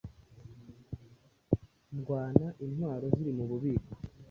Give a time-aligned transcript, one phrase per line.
[1.95, 3.91] ndwana intwaro ziri mububiko